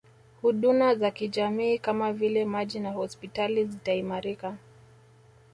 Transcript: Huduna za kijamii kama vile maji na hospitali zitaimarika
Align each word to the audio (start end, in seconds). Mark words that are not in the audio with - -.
Huduna 0.41 0.95
za 0.95 1.11
kijamii 1.11 1.77
kama 1.79 2.13
vile 2.13 2.45
maji 2.45 2.79
na 2.79 2.91
hospitali 2.91 3.65
zitaimarika 3.65 4.57